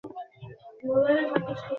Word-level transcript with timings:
তোমার 0.03 0.25
ডিএনএ 0.31 0.55
দুনিয়া 0.71 0.93
বদলে 0.93 1.21
দিতে 1.21 1.39
পারে। 1.43 1.61